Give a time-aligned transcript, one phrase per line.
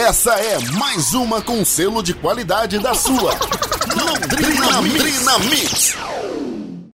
[0.00, 3.34] Essa é mais uma com selo de qualidade da sua.
[3.94, 5.94] Londrina, Londrina Mix.